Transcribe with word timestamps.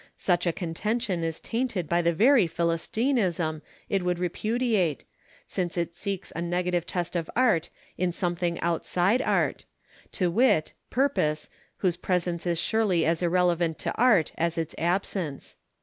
Such 0.17 0.47
a 0.47 0.51
contention 0.51 1.23
is 1.23 1.39
tainted 1.39 1.87
by 1.87 2.01
the 2.01 2.11
very 2.11 2.47
Philistinism 2.47 3.61
it 3.87 4.01
would 4.03 4.17
repudiate, 4.17 5.03
since 5.45 5.77
it 5.77 5.93
seeks 5.93 6.33
a 6.35 6.41
negative 6.41 6.87
test 6.87 7.15
of 7.15 7.29
art 7.35 7.69
in 7.99 8.11
something 8.11 8.59
outside 8.61 9.21
art 9.21 9.65
to 10.13 10.31
wit, 10.31 10.73
purpose, 10.89 11.51
whose 11.77 11.97
presence 11.97 12.47
is 12.47 12.57
surely 12.59 13.05
as 13.05 13.21
irrelevant 13.21 13.77
to 13.77 13.91
art 13.93 14.31
as 14.39 14.57
its 14.57 14.73
absence. 14.79 15.55